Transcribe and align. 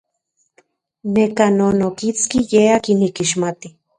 Neka 1.13 1.45
non 1.57 1.77
okiski 1.89 2.39
ye 2.51 2.61
akin 2.75 2.97
nikixmati. 2.99 3.67